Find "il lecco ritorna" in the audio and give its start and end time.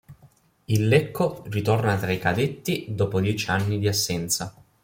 0.65-1.95